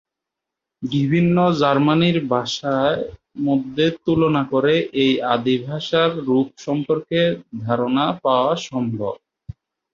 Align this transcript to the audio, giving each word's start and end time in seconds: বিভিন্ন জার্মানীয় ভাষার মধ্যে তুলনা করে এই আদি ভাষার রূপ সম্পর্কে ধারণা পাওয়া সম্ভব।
বিভিন্ন 0.83 1.37
জার্মানীয় 1.61 2.19
ভাষার 2.31 2.95
মধ্যে 3.45 3.85
তুলনা 4.05 4.43
করে 4.53 4.73
এই 5.03 5.13
আদি 5.33 5.55
ভাষার 5.67 6.11
রূপ 6.27 6.47
সম্পর্কে 6.65 7.19
ধারণা 7.65 8.05
পাওয়া 8.23 8.53
সম্ভব। 8.69 9.13